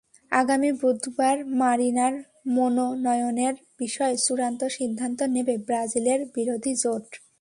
আগামী 0.31 0.69
বুধবার 0.81 1.37
মারিনার 1.53 2.13
মনোনয়নের 2.47 3.55
বিষয়ে 3.79 4.15
চূড়ান্ত 4.17 4.61
সিদ্ধান্ত 4.77 5.19
নেবে 5.35 5.55
ব্রাজিলের 5.67 6.19
বিরোধী 6.35 6.73
জোট। 6.75 7.07